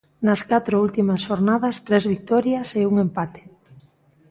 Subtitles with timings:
[0.27, 3.41] Nas catro últimas xornadas tres vitorias e un empate.